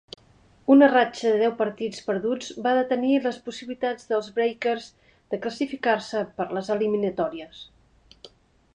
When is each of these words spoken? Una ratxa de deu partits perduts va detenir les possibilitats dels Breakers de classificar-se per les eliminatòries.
Una 0.75 0.85
ratxa 0.91 1.33
de 1.33 1.41
deu 1.41 1.53
partits 1.59 2.01
perduts 2.07 2.47
va 2.69 2.73
detenir 2.79 3.19
les 3.27 3.39
possibilitats 3.49 4.09
dels 4.13 4.33
Breakers 4.39 4.91
de 5.35 5.41
classificar-se 5.45 6.27
per 6.41 6.53
les 6.59 6.77
eliminatòries. 6.79 7.65